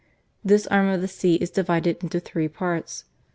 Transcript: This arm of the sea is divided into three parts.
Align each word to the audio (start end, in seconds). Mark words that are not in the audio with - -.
This 0.43 0.65
arm 0.65 0.87
of 0.87 1.01
the 1.01 1.07
sea 1.07 1.35
is 1.35 1.51
divided 1.51 2.01
into 2.03 2.19
three 2.19 2.47
parts. 2.47 3.03